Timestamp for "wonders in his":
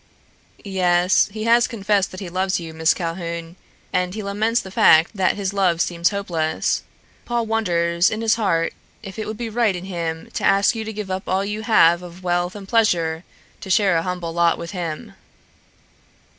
7.45-8.33